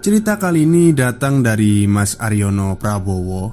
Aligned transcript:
Cerita 0.00 0.40
kali 0.40 0.64
ini 0.64 0.96
datang 0.96 1.44
dari 1.44 1.84
Mas 1.84 2.16
Aryono 2.16 2.72
Prabowo 2.80 3.52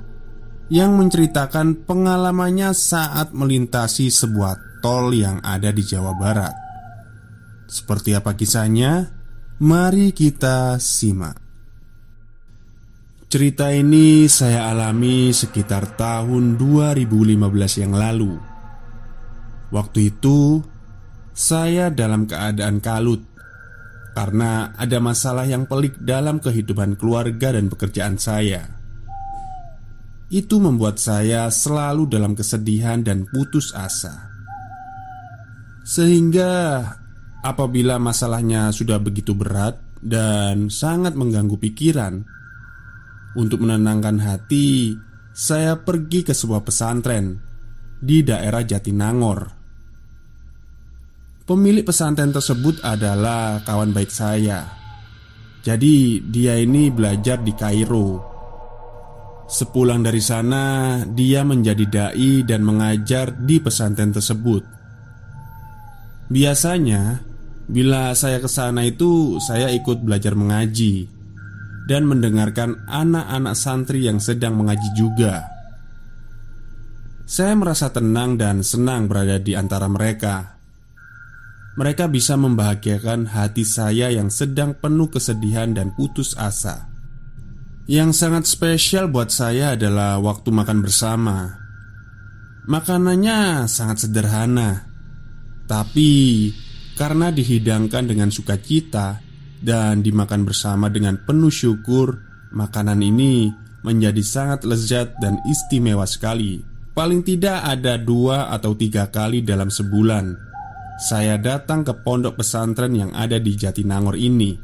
yang 0.72 0.96
menceritakan 0.96 1.84
pengalamannya 1.84 2.72
saat 2.72 3.36
melintasi 3.36 4.08
sebuah 4.08 4.80
tol 4.80 5.12
yang 5.12 5.44
ada 5.44 5.76
di 5.76 5.84
Jawa 5.84 6.16
Barat. 6.16 6.56
Seperti 7.68 8.16
apa 8.16 8.32
kisahnya? 8.40 9.12
Mari 9.60 10.16
kita 10.16 10.80
simak. 10.80 11.36
Cerita 13.28 13.68
ini 13.76 14.32
saya 14.32 14.72
alami 14.72 15.36
sekitar 15.36 16.00
tahun 16.00 16.56
2015 16.56 17.84
yang 17.84 17.92
lalu. 17.92 18.40
Waktu 19.76 20.16
itu, 20.16 20.64
saya 21.36 21.92
dalam 21.92 22.24
keadaan 22.24 22.80
kalut 22.80 23.37
karena 24.18 24.74
ada 24.74 24.98
masalah 24.98 25.46
yang 25.46 25.70
pelik 25.70 26.02
dalam 26.02 26.42
kehidupan 26.42 26.98
keluarga 26.98 27.54
dan 27.54 27.70
pekerjaan 27.70 28.18
saya. 28.18 28.66
Itu 30.34 30.58
membuat 30.58 30.98
saya 30.98 31.54
selalu 31.54 32.10
dalam 32.10 32.34
kesedihan 32.34 33.06
dan 33.06 33.30
putus 33.30 33.78
asa, 33.78 34.34
sehingga 35.86 36.82
apabila 37.46 38.02
masalahnya 38.02 38.74
sudah 38.74 38.98
begitu 38.98 39.38
berat 39.38 39.78
dan 40.02 40.74
sangat 40.74 41.14
mengganggu 41.14 41.54
pikiran, 41.62 42.26
untuk 43.38 43.62
menenangkan 43.62 44.18
hati, 44.18 44.98
saya 45.30 45.78
pergi 45.78 46.26
ke 46.26 46.34
sebuah 46.34 46.66
pesantren 46.66 47.38
di 48.02 48.26
daerah 48.26 48.66
Jatinangor 48.66 49.57
Pemilik 51.48 51.80
pesantren 51.80 52.36
tersebut 52.36 52.84
adalah 52.84 53.64
kawan 53.64 53.96
baik 53.96 54.12
saya. 54.12 54.68
Jadi, 55.64 56.20
dia 56.28 56.60
ini 56.60 56.92
belajar 56.92 57.40
di 57.40 57.56
Kairo. 57.56 58.20
Sepulang 59.48 60.04
dari 60.04 60.20
sana, 60.20 61.00
dia 61.08 61.48
menjadi 61.48 61.86
dai 61.88 62.44
dan 62.44 62.68
mengajar 62.68 63.32
di 63.32 63.64
pesantren 63.64 64.12
tersebut. 64.12 64.60
Biasanya, 66.28 67.24
bila 67.72 68.12
saya 68.12 68.44
ke 68.44 68.52
sana 68.52 68.84
itu, 68.84 69.40
saya 69.40 69.72
ikut 69.72 70.04
belajar 70.04 70.36
mengaji 70.36 71.08
dan 71.88 72.12
mendengarkan 72.12 72.84
anak-anak 72.92 73.56
santri 73.56 74.04
yang 74.04 74.20
sedang 74.20 74.60
mengaji 74.60 74.92
juga. 75.00 75.48
Saya 77.24 77.56
merasa 77.56 77.88
tenang 77.88 78.36
dan 78.36 78.68
senang 78.68 79.08
berada 79.08 79.40
di 79.40 79.56
antara 79.56 79.88
mereka 79.88 80.57
mereka 81.78 82.10
bisa 82.10 82.34
membahagiakan 82.34 83.30
hati 83.30 83.62
saya 83.62 84.10
yang 84.10 84.34
sedang 84.34 84.74
penuh 84.74 85.14
kesedihan 85.14 85.78
dan 85.78 85.94
putus 85.94 86.34
asa. 86.34 86.90
Yang 87.86 88.18
sangat 88.18 88.44
spesial 88.50 89.14
buat 89.14 89.30
saya 89.30 89.78
adalah 89.78 90.18
waktu 90.18 90.50
makan 90.50 90.82
bersama. 90.82 91.38
Makanannya 92.68 93.70
sangat 93.70 94.10
sederhana, 94.10 94.90
tapi 95.70 96.52
karena 96.98 97.32
dihidangkan 97.32 98.10
dengan 98.10 98.34
sukacita 98.34 99.22
dan 99.62 100.02
dimakan 100.02 100.44
bersama 100.44 100.92
dengan 100.92 101.16
penuh 101.24 101.54
syukur, 101.54 102.20
makanan 102.52 103.00
ini 103.06 103.54
menjadi 103.86 104.20
sangat 104.26 104.66
lezat 104.66 105.16
dan 105.22 105.40
istimewa 105.48 106.04
sekali. 106.10 106.60
Paling 106.92 107.22
tidak 107.22 107.62
ada 107.62 108.02
dua 108.02 108.50
atau 108.50 108.74
tiga 108.74 109.08
kali 109.14 109.46
dalam 109.46 109.70
sebulan 109.70 110.47
saya 110.98 111.38
datang 111.38 111.86
ke 111.86 111.94
pondok 112.02 112.42
pesantren 112.42 112.98
yang 112.98 113.14
ada 113.14 113.38
di 113.38 113.54
Jatinangor 113.54 114.18
ini. 114.18 114.58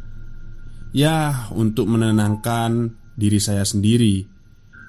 Ya, 0.94 1.50
untuk 1.54 1.86
menenangkan 1.86 2.90
diri 3.14 3.38
saya 3.38 3.62
sendiri. 3.62 4.26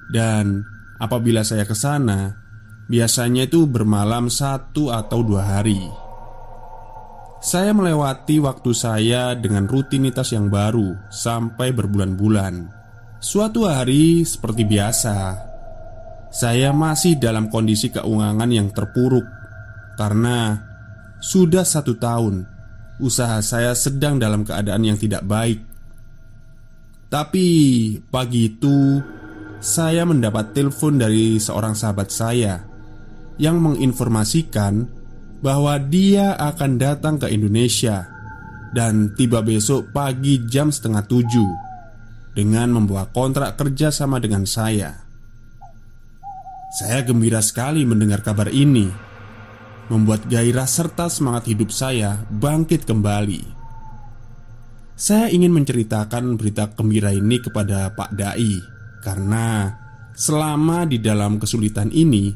Dan 0.08 0.64
apabila 0.96 1.44
saya 1.44 1.68
ke 1.68 1.76
sana, 1.76 2.32
biasanya 2.88 3.44
itu 3.44 3.68
bermalam 3.68 4.32
satu 4.32 4.88
atau 4.88 5.20
dua 5.20 5.44
hari. 5.44 5.80
Saya 7.44 7.76
melewati 7.76 8.40
waktu 8.40 8.72
saya 8.72 9.36
dengan 9.36 9.68
rutinitas 9.68 10.32
yang 10.32 10.48
baru 10.48 10.96
sampai 11.12 11.76
berbulan-bulan. 11.76 12.72
Suatu 13.20 13.68
hari, 13.68 14.24
seperti 14.24 14.64
biasa, 14.64 15.16
saya 16.32 16.72
masih 16.72 17.20
dalam 17.20 17.52
kondisi 17.52 17.92
keuangan 17.92 18.48
yang 18.48 18.72
terpuruk 18.72 19.28
karena 20.00 20.56
sudah 21.24 21.64
satu 21.64 21.96
tahun 21.96 22.44
Usaha 23.00 23.40
saya 23.40 23.72
sedang 23.72 24.20
dalam 24.22 24.46
keadaan 24.46 24.84
yang 24.86 25.00
tidak 25.00 25.24
baik. 25.24 25.58
Tapi 27.08 27.46
pagi 28.12 28.52
itu 28.52 29.00
Saya 29.64 30.04
mendapat 30.04 30.52
telepon 30.52 31.00
dari 31.00 31.40
seorang 31.40 31.72
sahabat 31.72 32.12
saya 32.12 32.60
Yang 33.40 33.56
menginformasikan 33.56 34.84
Bahwa 35.40 35.80
dia 35.80 36.36
akan 36.36 36.76
datang 36.76 37.16
ke 37.16 37.32
Indonesia 37.32 38.04
Dan 38.76 39.16
tiba 39.16 39.40
besok 39.40 39.96
pagi 39.96 40.44
jam 40.44 40.68
setengah 40.68 41.08
tujuh 41.08 41.50
Dengan 42.36 42.76
membawa 42.76 43.08
kontrak 43.14 43.54
kerja 43.54 43.94
sama 43.94 44.18
dengan 44.18 44.42
saya. 44.42 45.06
Saya 46.74 47.06
gembira 47.06 47.38
sekali 47.38 47.86
mendengar 47.86 48.26
kabar 48.26 48.50
ini 48.50 49.03
membuat 49.92 50.24
gairah 50.28 50.68
serta 50.68 51.12
semangat 51.12 51.50
hidup 51.50 51.68
saya 51.68 52.24
bangkit 52.32 52.88
kembali. 52.88 53.42
Saya 54.94 55.26
ingin 55.28 55.50
menceritakan 55.50 56.38
berita 56.38 56.70
gembira 56.70 57.10
ini 57.10 57.42
kepada 57.42 57.90
Pak 57.92 58.14
Dai 58.14 58.62
karena 59.02 59.74
selama 60.14 60.86
di 60.86 61.02
dalam 61.02 61.36
kesulitan 61.42 61.90
ini, 61.90 62.30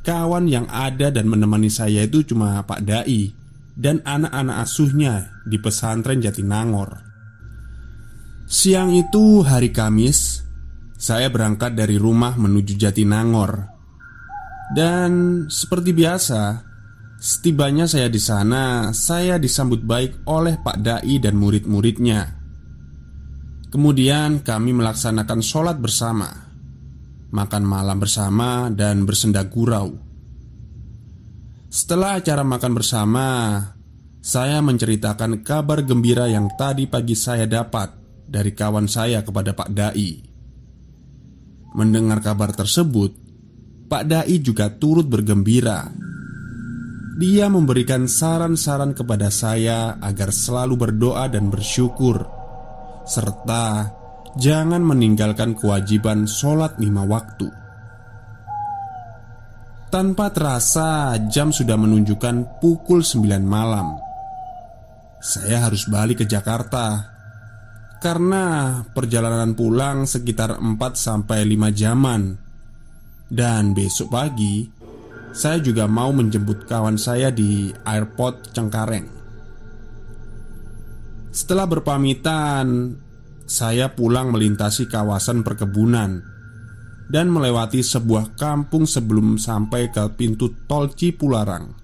kawan 0.00 0.48
yang 0.48 0.66
ada 0.72 1.12
dan 1.12 1.28
menemani 1.28 1.68
saya 1.68 2.08
itu 2.08 2.24
cuma 2.24 2.64
Pak 2.64 2.80
Dai 2.82 3.30
dan 3.76 4.00
anak-anak 4.02 4.56
asuhnya 4.64 5.44
di 5.44 5.60
pesantren 5.60 6.24
Jatinangor. 6.24 7.04
Siang 8.50 8.90
itu 8.96 9.46
hari 9.46 9.70
Kamis, 9.70 10.42
saya 10.98 11.30
berangkat 11.30 11.78
dari 11.78 11.94
rumah 11.94 12.34
menuju 12.34 12.74
Jatinangor. 12.74 13.70
Dan 14.74 15.44
seperti 15.46 15.94
biasa, 15.94 16.69
Setibanya 17.20 17.84
saya 17.84 18.08
di 18.08 18.16
sana, 18.16 18.96
saya 18.96 19.36
disambut 19.36 19.84
baik 19.84 20.24
oleh 20.24 20.56
Pak 20.56 20.80
Dai 20.80 21.20
dan 21.20 21.36
murid-muridnya. 21.36 22.40
Kemudian 23.68 24.40
kami 24.40 24.72
melaksanakan 24.72 25.44
sholat 25.44 25.76
bersama, 25.76 26.32
makan 27.28 27.64
malam 27.68 28.00
bersama, 28.00 28.72
dan 28.72 29.04
bersenda 29.04 29.44
gurau. 29.44 30.00
Setelah 31.68 32.24
acara 32.24 32.40
makan 32.40 32.72
bersama, 32.72 33.28
saya 34.24 34.64
menceritakan 34.64 35.44
kabar 35.44 35.84
gembira 35.84 36.24
yang 36.24 36.48
tadi 36.56 36.88
pagi 36.88 37.20
saya 37.20 37.44
dapat 37.44 38.00
dari 38.32 38.56
kawan 38.56 38.88
saya 38.88 39.20
kepada 39.20 39.52
Pak 39.52 39.68
Dai. 39.76 40.24
Mendengar 41.76 42.24
kabar 42.24 42.56
tersebut, 42.56 43.12
Pak 43.92 44.08
Dai 44.08 44.40
juga 44.40 44.72
turut 44.72 45.04
bergembira 45.04 46.08
dia 47.18 47.50
memberikan 47.50 48.06
saran-saran 48.06 48.94
kepada 48.94 49.32
saya 49.34 49.98
agar 49.98 50.30
selalu 50.30 50.78
berdoa 50.78 51.26
dan 51.26 51.50
bersyukur, 51.50 52.22
serta 53.02 53.90
jangan 54.38 54.78
meninggalkan 54.84 55.58
kewajiban 55.58 56.30
sholat 56.30 56.78
lima 56.78 57.02
waktu. 57.02 57.50
Tanpa 59.90 60.30
terasa, 60.30 61.18
jam 61.26 61.50
sudah 61.50 61.74
menunjukkan 61.74 62.62
pukul 62.62 63.02
9 63.02 63.42
malam. 63.42 63.98
Saya 65.18 65.66
harus 65.66 65.90
balik 65.90 66.22
ke 66.22 66.26
Jakarta 66.30 67.10
karena 67.98 68.78
perjalanan 68.86 69.58
pulang 69.58 70.06
sekitar 70.06 70.62
4 70.62 70.78
sampai 70.94 71.42
5 71.42 71.74
jaman. 71.74 72.22
Dan 73.26 73.74
besok 73.74 74.14
pagi 74.14 74.79
saya 75.30 75.62
juga 75.62 75.86
mau 75.86 76.10
menjemput 76.10 76.66
kawan 76.66 76.98
saya 76.98 77.30
di 77.30 77.70
airport 77.86 78.50
Cengkareng. 78.50 79.06
Setelah 81.30 81.66
berpamitan, 81.70 82.98
saya 83.46 83.94
pulang 83.94 84.34
melintasi 84.34 84.90
kawasan 84.90 85.46
perkebunan 85.46 86.22
dan 87.10 87.26
melewati 87.30 87.82
sebuah 87.82 88.34
kampung 88.34 88.86
sebelum 88.86 89.38
sampai 89.38 89.94
ke 89.94 90.02
pintu 90.18 90.50
tol 90.66 90.90
Cipularang. 90.90 91.78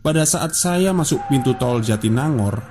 Pada 0.00 0.24
saat 0.24 0.56
saya 0.56 0.96
masuk 0.96 1.20
pintu 1.28 1.52
tol 1.60 1.84
Jatinangor, 1.84 2.64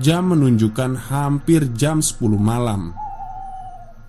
jam 0.00 0.32
menunjukkan 0.32 1.12
hampir 1.12 1.68
jam 1.76 2.00
10 2.00 2.16
malam. 2.40 2.96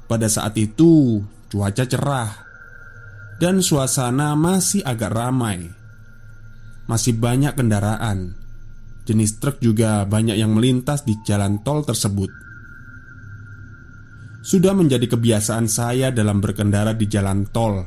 Pada 0.07 0.31
saat 0.31 0.56
itu, 0.56 1.19
cuaca 1.51 1.83
cerah 1.83 2.46
dan 3.37 3.61
suasana 3.61 4.33
masih 4.33 4.81
agak 4.81 5.13
ramai. 5.13 5.69
Masih 6.89 7.17
banyak 7.17 7.53
kendaraan. 7.53 8.33
Jenis 9.07 9.39
truk 9.39 9.63
juga 9.63 10.03
banyak 10.03 10.35
yang 10.35 10.51
melintas 10.51 11.07
di 11.07 11.15
jalan 11.23 11.63
tol 11.63 11.85
tersebut. 11.85 12.29
Sudah 14.43 14.71
menjadi 14.71 15.07
kebiasaan 15.11 15.67
saya 15.67 16.11
dalam 16.11 16.39
berkendara 16.39 16.95
di 16.95 17.07
jalan 17.07 17.47
tol. 17.51 17.83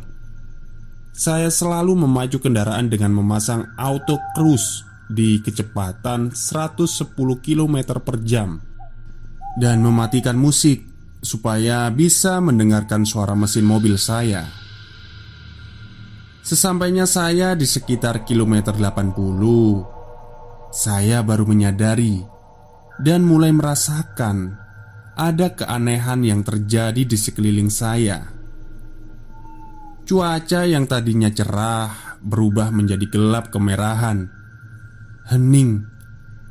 Saya 1.11 1.53
selalu 1.53 2.07
memacu 2.07 2.41
kendaraan 2.41 2.89
dengan 2.89 3.13
memasang 3.13 3.77
auto 3.77 4.17
cruise 4.33 4.85
di 5.11 5.43
kecepatan 5.43 6.33
110 6.33 7.17
km 7.43 7.77
per 7.99 8.23
jam 8.23 8.63
dan 9.59 9.83
mematikan 9.83 10.39
musik 10.39 10.87
supaya 11.21 11.91
bisa 11.93 12.39
mendengarkan 12.41 13.05
suara 13.05 13.35
mesin 13.35 13.67
mobil 13.67 13.99
saya. 13.99 14.60
Sesampainya 16.41 17.05
saya 17.05 17.53
di 17.53 17.69
sekitar 17.69 18.25
kilometer 18.25 18.73
80, 18.73 20.73
saya 20.73 21.21
baru 21.21 21.45
menyadari 21.45 22.25
dan 23.01 23.29
mulai 23.29 23.53
merasakan 23.53 24.57
ada 25.21 25.53
keanehan 25.53 26.25
yang 26.25 26.41
terjadi 26.41 27.05
di 27.05 27.19
sekeliling 27.19 27.69
saya. 27.69 28.25
Cuaca 30.09 30.65
yang 30.65 30.89
tadinya 30.89 31.29
cerah 31.29 32.17
berubah 32.25 32.73
menjadi 32.73 33.07
gelap 33.07 33.53
kemerahan. 33.53 34.27
Hening, 35.29 35.85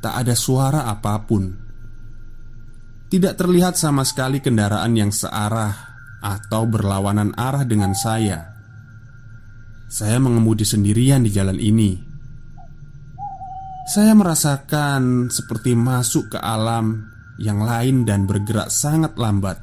tak 0.00 0.22
ada 0.22 0.38
suara 0.38 0.86
apa 0.86 1.18
pun. 1.26 1.50
Tidak 3.10 3.34
terlihat 3.34 3.74
sama 3.74 4.06
sekali 4.06 4.38
kendaraan 4.38 4.94
yang 4.94 5.10
searah 5.10 5.74
atau 6.22 6.62
berlawanan 6.70 7.34
arah 7.34 7.66
dengan 7.66 7.92
saya. 7.92 8.49
Saya 9.90 10.22
mengemudi 10.22 10.62
sendirian 10.62 11.26
di 11.26 11.34
jalan 11.34 11.58
ini. 11.58 11.98
Saya 13.90 14.14
merasakan 14.14 15.34
seperti 15.34 15.74
masuk 15.74 16.30
ke 16.30 16.38
alam 16.38 17.10
yang 17.42 17.58
lain 17.58 18.06
dan 18.06 18.22
bergerak 18.22 18.70
sangat 18.70 19.18
lambat. 19.18 19.58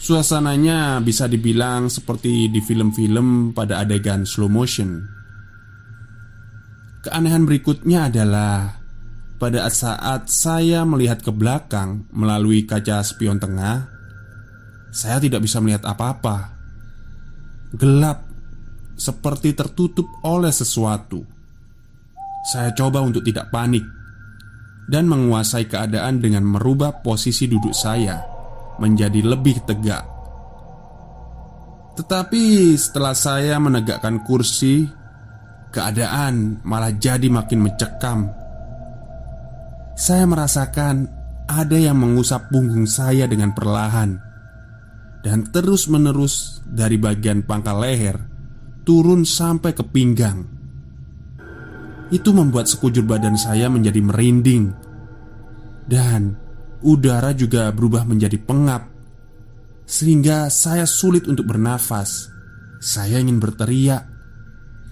Suasananya 0.00 1.04
bisa 1.04 1.28
dibilang 1.28 1.92
seperti 1.92 2.48
di 2.48 2.64
film-film 2.64 3.52
pada 3.52 3.84
adegan 3.84 4.24
slow 4.24 4.48
motion. 4.48 5.04
Keanehan 7.04 7.44
berikutnya 7.44 8.08
adalah 8.08 8.80
pada 9.36 9.68
saat 9.68 10.32
saya 10.32 10.88
melihat 10.88 11.20
ke 11.20 11.28
belakang 11.28 12.08
melalui 12.16 12.64
kaca 12.64 13.04
spion 13.04 13.36
tengah, 13.36 13.92
saya 14.88 15.20
tidak 15.20 15.44
bisa 15.44 15.60
melihat 15.60 15.84
apa-apa. 15.84 16.56
Gelap, 17.76 18.27
seperti 18.98 19.54
tertutup 19.54 20.04
oleh 20.26 20.50
sesuatu. 20.50 21.22
Saya 22.50 22.74
coba 22.74 23.00
untuk 23.00 23.22
tidak 23.22 23.48
panik 23.54 23.86
dan 24.90 25.06
menguasai 25.06 25.70
keadaan 25.70 26.18
dengan 26.18 26.42
merubah 26.42 27.00
posisi 27.00 27.46
duduk 27.46 27.72
saya 27.72 28.18
menjadi 28.82 29.20
lebih 29.22 29.62
tegak. 29.68 30.02
Tetapi 31.98 32.74
setelah 32.78 33.14
saya 33.14 33.58
menegakkan 33.58 34.22
kursi, 34.22 34.86
keadaan 35.74 36.62
malah 36.62 36.94
jadi 36.94 37.26
makin 37.26 37.58
mencekam. 37.58 38.30
Saya 39.98 40.24
merasakan 40.30 41.10
ada 41.50 41.74
yang 41.74 41.98
mengusap 41.98 42.54
punggung 42.54 42.86
saya 42.86 43.26
dengan 43.26 43.50
perlahan 43.50 44.14
dan 45.26 45.48
terus-menerus 45.50 46.62
dari 46.62 47.00
bagian 47.00 47.42
pangkal 47.42 47.82
leher 47.82 48.27
turun 48.88 49.28
sampai 49.28 49.76
ke 49.76 49.84
pinggang. 49.84 50.48
Itu 52.08 52.32
membuat 52.32 52.72
sekujur 52.72 53.04
badan 53.04 53.36
saya 53.36 53.68
menjadi 53.68 54.00
merinding. 54.00 54.72
Dan 55.84 56.32
udara 56.80 57.36
juga 57.36 57.68
berubah 57.68 58.08
menjadi 58.08 58.40
pengap. 58.40 58.88
Sehingga 59.84 60.48
saya 60.48 60.88
sulit 60.88 61.28
untuk 61.28 61.52
bernafas. 61.52 62.32
Saya 62.80 63.20
ingin 63.20 63.36
berteriak. 63.36 64.08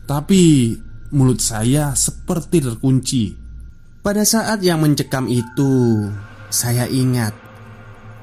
Tapi 0.04 0.76
mulut 1.16 1.40
saya 1.40 1.96
seperti 1.96 2.60
terkunci. 2.60 3.32
Pada 4.04 4.22
saat 4.22 4.62
yang 4.62 4.86
mencekam 4.86 5.26
itu 5.26 6.06
Saya 6.46 6.86
ingat 6.86 7.34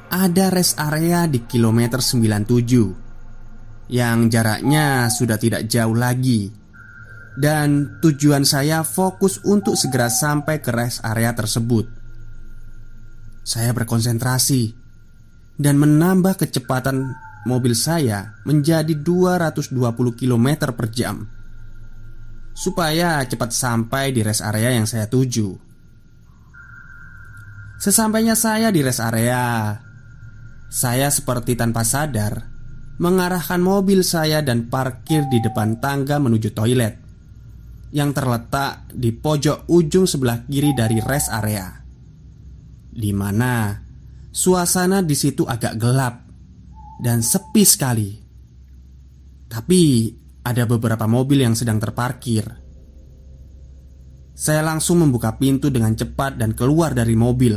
Ada 0.07 0.47
rest 0.47 0.79
area 0.79 1.27
di 1.27 1.43
kilometer 1.43 1.99
97 1.99 3.02
Yang 3.93 4.33
jaraknya 4.33 5.05
sudah 5.13 5.37
tidak 5.37 5.69
jauh 5.69 5.93
lagi 5.93 6.49
dan 7.37 7.97
tujuan 8.01 8.45
saya 8.45 8.85
fokus 8.85 9.41
untuk 9.45 9.73
segera 9.73 10.09
sampai 10.09 10.61
ke 10.61 10.69
rest 10.69 11.01
area 11.05 11.33
tersebut. 11.33 11.85
Saya 13.45 13.69
berkonsentrasi 13.69 14.73
dan 15.61 15.77
menambah 15.77 16.41
kecepatan 16.41 17.13
mobil 17.45 17.75
saya 17.75 18.39
menjadi 18.47 18.95
220 18.95 19.75
km 20.15 20.47
per 20.71 20.87
jam 20.89 21.27
supaya 22.53 23.25
cepat 23.25 23.49
sampai 23.49 24.13
di 24.13 24.21
rest 24.21 24.45
area 24.45 24.77
yang 24.77 24.85
saya 24.85 25.09
tuju. 25.09 25.57
Sesampainya 27.81 28.37
saya 28.37 28.71
di 28.71 28.79
rest 28.79 29.03
area, 29.03 29.75
saya 30.71 31.11
seperti 31.11 31.59
tanpa 31.59 31.83
sadar 31.83 32.52
mengarahkan 33.01 33.57
mobil 33.57 34.05
saya 34.05 34.45
dan 34.45 34.69
parkir 34.69 35.25
di 35.31 35.41
depan 35.41 35.81
tangga 35.81 36.21
menuju 36.21 36.53
toilet 36.53 36.93
yang 37.93 38.09
terletak 38.13 38.89
di 38.89 39.13
pojok 39.13 39.69
ujung 39.69 40.09
sebelah 40.09 40.45
kiri 40.49 40.73
dari 40.73 40.97
rest 41.01 41.29
area, 41.29 41.69
di 42.89 43.13
mana 43.13 43.77
suasana 44.33 45.05
di 45.05 45.13
situ 45.13 45.45
agak 45.45 45.77
gelap 45.77 46.15
dan 47.01 47.21
sepi 47.21 47.63
sekali. 47.65 48.09
Tapi 49.45 49.81
ada 50.41 50.65
beberapa 50.65 51.05
mobil 51.05 51.45
yang 51.45 51.53
sedang 51.53 51.77
terparkir. 51.77 52.45
Saya 54.33 54.65
langsung 54.65 55.05
membuka 55.05 55.37
pintu 55.37 55.69
dengan 55.69 55.93
cepat 55.93 56.41
dan 56.41 56.57
keluar 56.57 56.97
dari 56.97 57.13
mobil. 57.13 57.53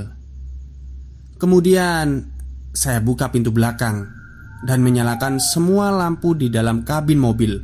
Kemudian 1.41 2.29
saya 2.77 3.01
buka 3.01 3.33
pintu 3.33 3.49
belakang 3.49 4.16
dan 4.65 4.81
menyalakan 4.81 5.37
semua 5.37 5.93
lampu 5.93 6.33
di 6.33 6.49
dalam 6.49 6.81
kabin 6.87 7.21
mobil 7.21 7.61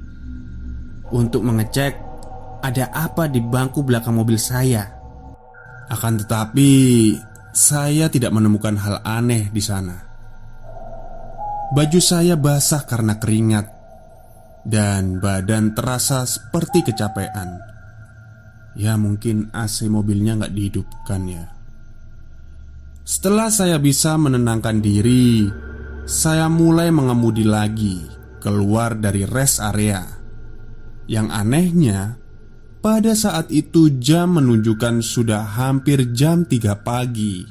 untuk 1.13 1.41
mengecek 1.45 1.97
ada 2.63 2.93
apa 2.93 3.29
di 3.29 3.41
bangku 3.41 3.81
belakang 3.85 4.17
mobil 4.17 4.37
saya. 4.37 4.87
Akan 5.93 6.17
tetapi, 6.21 6.71
saya 7.53 8.09
tidak 8.09 8.33
menemukan 8.33 8.77
hal 8.81 9.05
aneh 9.05 9.53
di 9.53 9.61
sana. 9.61 9.99
Baju 11.73 12.01
saya 12.01 12.37
basah 12.37 12.85
karena 12.85 13.17
keringat, 13.21 13.67
dan 14.63 15.19
badan 15.19 15.75
terasa 15.75 16.23
seperti 16.25 16.87
kecapean. 16.87 17.59
Ya, 18.73 18.97
mungkin 18.97 19.53
AC 19.53 19.85
mobilnya 19.91 20.39
nggak 20.39 20.55
dihidupkan 20.55 21.23
ya. 21.29 21.45
Setelah 23.03 23.51
saya 23.51 23.77
bisa 23.83 24.15
menenangkan 24.17 24.79
diri, 24.81 25.51
saya 26.03 26.51
mulai 26.51 26.91
mengemudi 26.91 27.47
lagi 27.47 28.03
keluar 28.43 28.99
dari 28.99 29.23
rest 29.23 29.63
area. 29.63 30.03
Yang 31.07 31.29
anehnya, 31.31 32.01
pada 32.83 33.15
saat 33.15 33.55
itu 33.55 34.03
jam 34.03 34.35
menunjukkan 34.35 34.99
sudah 35.03 35.47
hampir 35.59 36.11
jam 36.11 36.43
3 36.43 36.75
pagi. 36.83 37.47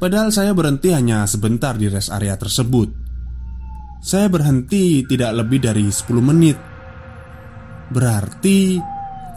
Padahal 0.00 0.32
saya 0.32 0.56
berhenti 0.56 0.90
hanya 0.90 1.28
sebentar 1.28 1.76
di 1.76 1.86
rest 1.92 2.08
area 2.08 2.34
tersebut. 2.34 2.88
Saya 4.02 4.26
berhenti 4.26 5.04
tidak 5.06 5.44
lebih 5.44 5.62
dari 5.62 5.86
10 5.86 6.18
menit. 6.18 6.58
Berarti 7.92 8.80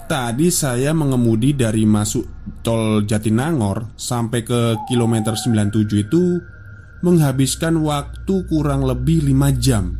Tadi 0.06 0.54
saya 0.54 0.94
mengemudi 0.94 1.58
dari 1.58 1.82
masuk 1.82 2.46
tol 2.62 3.10
Jatinangor 3.10 3.98
Sampai 3.98 4.46
ke 4.46 4.86
kilometer 4.86 5.34
97 5.34 6.06
itu 6.06 6.38
Menghabiskan 7.06 7.78
waktu 7.86 8.50
kurang 8.50 8.82
lebih 8.82 9.22
5 9.30 9.62
jam 9.62 9.94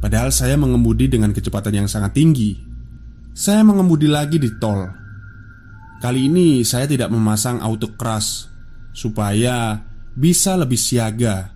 Padahal 0.00 0.32
saya 0.32 0.56
mengemudi 0.56 1.06
dengan 1.12 1.36
kecepatan 1.36 1.84
yang 1.84 1.88
sangat 1.92 2.16
tinggi 2.16 2.72
saya 3.32 3.64
mengemudi 3.64 4.08
lagi 4.12 4.36
di 4.36 4.52
tol. 4.60 4.84
Kali 6.04 6.28
ini 6.28 6.60
saya 6.68 6.84
tidak 6.84 7.08
memasang 7.08 7.64
auto 7.64 7.96
crash 7.96 8.44
supaya 8.92 9.80
bisa 10.12 10.52
lebih 10.60 10.76
siaga 10.76 11.48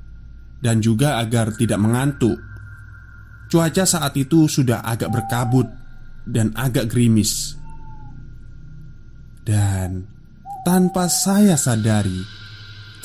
dan 0.56 0.80
juga 0.80 1.20
agar 1.20 1.52
tidak 1.52 1.76
mengantuk. 1.76 2.40
Cuaca 3.52 3.84
saat 3.84 4.16
itu 4.16 4.48
sudah 4.48 4.82
agak 4.82 5.12
berkabut 5.12 5.68
dan 6.24 6.56
agak 6.56 6.88
gerimis. 6.88 7.54
Dan 9.44 10.02
tanpa 10.64 11.06
saya 11.06 11.54
sadari, 11.60 12.24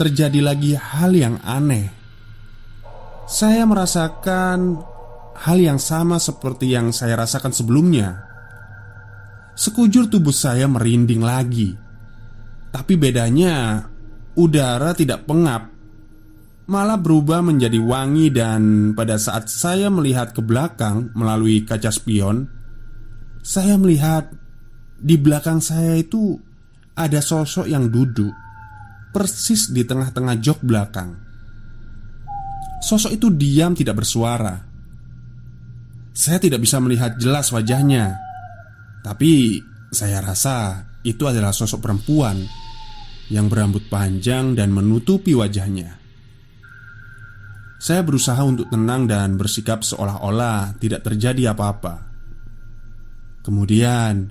terjadi 0.02 0.42
lagi 0.42 0.74
hal 0.74 1.14
yang 1.14 1.38
aneh. 1.46 1.94
Saya 3.30 3.70
merasakan 3.70 4.82
hal 5.38 5.58
yang 5.62 5.78
sama 5.78 6.18
seperti 6.18 6.74
yang 6.74 6.90
saya 6.90 7.22
rasakan 7.22 7.54
sebelumnya. 7.54 8.26
Sekujur 9.54 10.10
tubuh 10.10 10.34
saya 10.34 10.66
merinding 10.66 11.22
lagi, 11.22 11.78
tapi 12.74 12.98
bedanya 12.98 13.86
udara 14.34 14.98
tidak 14.98 15.30
pengap, 15.30 15.70
malah 16.66 16.98
berubah 16.98 17.46
menjadi 17.46 17.78
wangi. 17.78 18.34
Dan 18.34 18.92
pada 18.98 19.22
saat 19.22 19.54
saya 19.54 19.94
melihat 19.94 20.34
ke 20.34 20.42
belakang 20.42 21.14
melalui 21.14 21.62
kaca 21.62 21.94
spion, 21.94 22.50
saya 23.46 23.78
melihat 23.78 24.34
di 24.98 25.14
belakang 25.14 25.62
saya 25.62 25.94
itu 25.94 26.42
ada 26.98 27.22
sosok 27.22 27.70
yang 27.70 27.86
duduk 27.94 28.34
persis 29.12 29.70
di 29.70 29.84
tengah-tengah 29.84 30.36
jok 30.40 30.60
belakang. 30.64 31.16
Sosok 32.82 33.14
itu 33.14 33.30
diam, 33.30 33.78
tidak 33.78 34.02
bersuara. 34.02 34.58
Saya 36.12 36.42
tidak 36.42 36.66
bisa 36.66 36.82
melihat 36.82 37.16
jelas 37.16 37.54
wajahnya, 37.54 38.18
tapi 39.06 39.62
saya 39.94 40.20
rasa 40.20 40.88
itu 41.06 41.24
adalah 41.30 41.54
sosok 41.54 41.80
perempuan 41.80 42.42
yang 43.32 43.48
berambut 43.48 43.88
panjang 43.88 44.58
dan 44.58 44.76
menutupi 44.76 45.32
wajahnya. 45.32 46.02
Saya 47.82 48.06
berusaha 48.06 48.38
untuk 48.46 48.70
tenang 48.70 49.10
dan 49.10 49.40
bersikap 49.40 49.82
seolah-olah 49.82 50.78
tidak 50.78 51.02
terjadi 51.02 51.56
apa-apa. 51.56 52.06
Kemudian, 53.42 54.30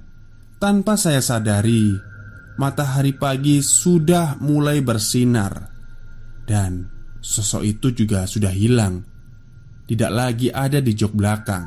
tanpa 0.63 0.95
saya 0.95 1.19
sadari, 1.19 2.10
matahari 2.61 3.17
pagi 3.17 3.65
sudah 3.65 4.37
mulai 4.45 4.85
bersinar, 4.85 5.73
dan 6.45 6.85
sosok 7.25 7.65
itu 7.65 8.05
juga 8.05 8.29
sudah 8.29 8.53
hilang, 8.53 9.01
tidak 9.89 10.13
lagi 10.13 10.53
ada 10.53 10.77
di 10.85 10.93
jok 10.93 11.17
belakang. 11.17 11.65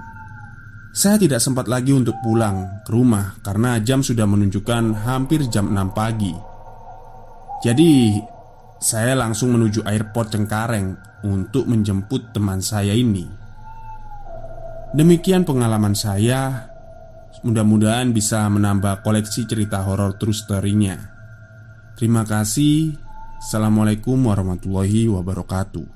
Saya 0.94 1.18
tidak 1.18 1.42
sempat 1.42 1.66
lagi 1.66 1.90
untuk 1.90 2.14
pulang 2.22 2.86
ke 2.86 2.94
rumah 2.94 3.42
karena 3.42 3.82
jam 3.82 4.06
sudah 4.06 4.30
menunjukkan 4.30 5.02
hampir 5.02 5.50
jam 5.50 5.74
6 5.74 5.98
pagi. 5.98 6.30
Jadi, 7.66 8.22
saya 8.78 9.18
langsung 9.18 9.58
menuju 9.58 9.82
airport 9.90 10.38
Cengkareng 10.38 10.94
untuk 11.26 11.66
menjemput 11.66 12.30
teman 12.38 12.62
saya 12.62 12.94
ini. 12.94 13.26
Demikian 14.94 15.42
pengalaman 15.42 15.98
saya 15.98 16.70
Mudah-mudahan 17.42 18.14
bisa 18.14 18.46
menambah 18.46 19.02
koleksi 19.02 19.50
cerita 19.50 19.82
horor 19.82 20.22
true 20.22 20.38
story-nya. 20.38 21.02
Terima 21.98 22.22
kasih. 22.22 22.94
Assalamualaikum 23.42 24.16
warahmatullahi 24.30 25.10
wabarakatuh. 25.10 25.88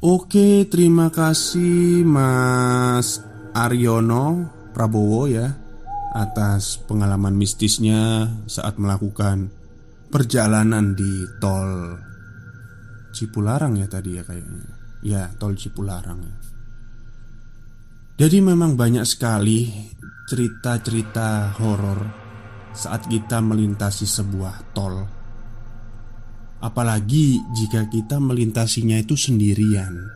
Oke, 0.00 0.66
terima 0.66 1.12
kasih 1.12 2.02
Mas 2.02 3.20
Aryono 3.54 4.48
Prabowo 4.72 5.28
ya 5.28 5.52
atas 6.16 6.80
pengalaman 6.88 7.36
mistisnya 7.36 8.26
saat 8.50 8.80
melakukan 8.80 9.52
perjalanan 10.10 10.98
di 10.98 11.24
tol 11.38 12.00
Cipularang 13.10 13.74
ya 13.76 13.90
tadi 13.90 14.16
ya 14.16 14.22
kayaknya. 14.22 14.64
Ya, 15.02 15.22
tol 15.34 15.58
Cipularang 15.58 16.20
ya. 16.22 16.34
Jadi 18.20 18.36
memang 18.44 18.76
banyak 18.76 19.08
sekali 19.08 19.64
cerita-cerita 20.28 21.56
horor 21.56 22.04
saat 22.76 23.08
kita 23.08 23.40
melintasi 23.40 24.04
sebuah 24.04 24.76
tol. 24.76 25.08
Apalagi 26.60 27.40
jika 27.56 27.88
kita 27.88 28.20
melintasinya 28.20 29.00
itu 29.00 29.16
sendirian. 29.16 30.12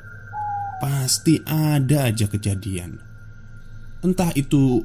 Pasti 0.84 1.40
ada 1.48 2.12
aja 2.12 2.28
kejadian. 2.28 3.00
Entah 4.04 4.36
itu 4.36 4.84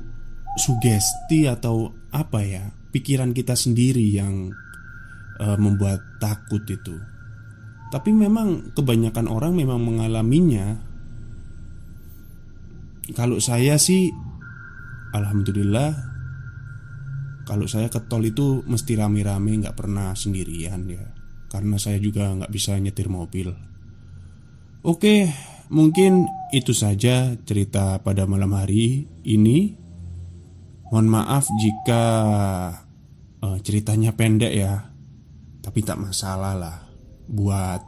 sugesti 0.56 1.44
atau 1.44 1.92
apa 2.16 2.40
ya, 2.40 2.72
pikiran 2.96 3.36
kita 3.36 3.52
sendiri 3.52 4.16
yang 4.16 4.48
uh, 5.44 5.60
membuat 5.60 6.24
takut 6.24 6.64
itu. 6.64 6.96
Tapi 7.92 8.16
memang 8.16 8.72
kebanyakan 8.72 9.28
orang 9.28 9.60
memang 9.60 9.84
mengalaminya 9.84 10.88
kalau 13.16 13.42
saya 13.42 13.80
sih 13.80 14.12
Alhamdulillah 15.10 16.08
Kalau 17.50 17.66
saya 17.66 17.90
ke 17.90 17.98
tol 18.06 18.22
itu 18.30 18.62
mesti 18.70 18.94
rame-rame 18.94 19.66
nggak 19.66 19.74
pernah 19.74 20.14
sendirian 20.14 20.86
ya. 20.86 21.02
Karena 21.50 21.82
saya 21.82 21.98
juga 21.98 22.30
nggak 22.30 22.54
bisa 22.54 22.78
nyetir 22.78 23.10
mobil. 23.10 23.50
Oke 24.86 25.26
mungkin 25.74 26.30
itu 26.54 26.78
saja 26.78 27.34
cerita 27.42 27.98
pada 28.06 28.30
malam 28.30 28.54
hari 28.54 29.10
ini. 29.26 29.74
Mohon 30.94 31.08
maaf 31.10 31.46
jika 31.58 32.04
uh, 33.46 33.58
ceritanya 33.62 34.10
pendek 34.18 34.50
ya 34.50 34.90
Tapi 35.62 35.86
tak 35.86 36.02
masalah 36.02 36.58
lah 36.58 36.78
Buat 37.30 37.86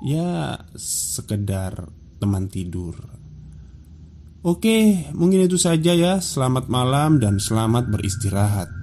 ya 0.00 0.56
sekedar 0.80 1.92
teman 2.16 2.48
tidur 2.48 2.96
Oke, 4.46 5.10
mungkin 5.18 5.50
itu 5.50 5.58
saja 5.58 5.98
ya. 5.98 6.22
Selamat 6.22 6.70
malam 6.70 7.18
dan 7.18 7.42
selamat 7.42 7.90
beristirahat. 7.90 8.77